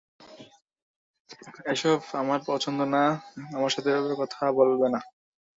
এসব 1.73 1.99
আমার 2.13 2.39
পছন্দ 2.47 2.79
না,- 2.95 3.03
আমার 3.55 3.71
সাথে 3.71 3.89
এভাবে 3.91 4.15
কথা 4.21 4.41
বলবেনা। 4.59 4.99